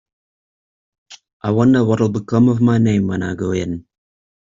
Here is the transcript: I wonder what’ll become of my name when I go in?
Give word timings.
I 1.43 1.49
wonder 1.51 1.83
what’ll 1.85 2.09
become 2.09 2.49
of 2.49 2.59
my 2.59 2.79
name 2.79 3.05
when 3.05 3.21
I 3.21 3.35
go 3.35 3.51
in? 3.51 3.85